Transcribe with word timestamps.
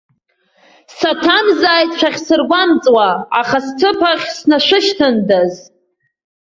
Саҭамзааит 0.97 1.91
шәахьсыргәамҵуа, 1.99 3.09
аха 3.39 3.57
сҭыԥ 3.65 3.99
ахь 4.11 4.27
снашәышьҭындаз. 4.37 5.53